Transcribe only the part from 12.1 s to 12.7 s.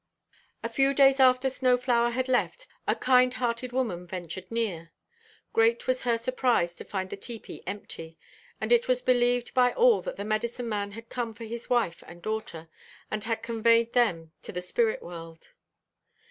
daughter,